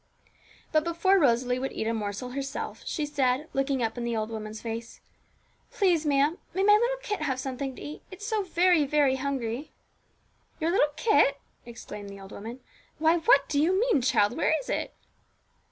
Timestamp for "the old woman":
12.09-12.61